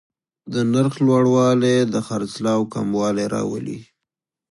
[0.53, 3.79] د نرخ لوړوالی د خرڅلاو کموالی راولي.